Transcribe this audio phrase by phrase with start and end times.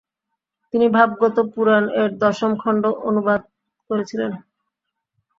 [0.73, 3.41] তিনি ভাগবত-পুরাণ এর দশম খণ্ড অনুবাদ
[3.89, 4.31] করেছিলেন।